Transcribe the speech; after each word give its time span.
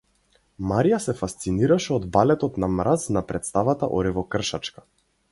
Марија 0.69 0.97
се 1.01 1.13
фасцинираше 1.17 1.91
од 1.97 2.07
балетот 2.15 2.57
на 2.63 2.69
мраз 2.77 3.05
на 3.17 3.23
претставата 3.33 3.91
Оревокршачка. 3.99 4.85